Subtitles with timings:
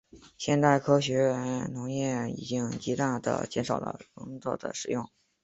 [0.35, 5.07] 现代农业科学已经极大地减少了耕作的使用。